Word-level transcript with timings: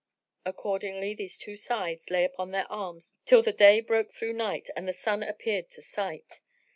Accordingly 0.45 1.13
the 1.13 1.27
two 1.29 1.55
sides 1.55 2.09
lay 2.09 2.23
upon 2.23 2.49
their 2.49 2.65
arms 2.71 3.11
till 3.23 3.43
the 3.43 3.53
day 3.53 3.81
broke 3.81 4.11
through 4.11 4.33
night 4.33 4.67
and 4.75 4.87
the 4.87 4.93
sun 4.93 5.21
appeared 5.21 5.69
to 5.69 5.83
sight. 5.83 6.41